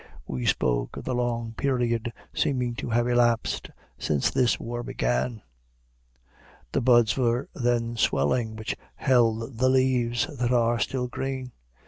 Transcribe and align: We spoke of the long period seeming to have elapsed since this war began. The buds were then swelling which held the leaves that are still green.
We 0.25 0.47
spoke 0.47 0.97
of 0.97 1.03
the 1.03 1.13
long 1.13 1.53
period 1.53 2.11
seeming 2.33 2.73
to 2.77 2.89
have 2.89 3.07
elapsed 3.07 3.69
since 3.99 4.31
this 4.31 4.59
war 4.59 4.81
began. 4.81 5.43
The 6.71 6.81
buds 6.81 7.15
were 7.15 7.49
then 7.53 7.95
swelling 7.97 8.55
which 8.55 8.75
held 8.95 9.59
the 9.59 9.69
leaves 9.69 10.25
that 10.39 10.51
are 10.51 10.79
still 10.79 11.05
green. 11.07 11.51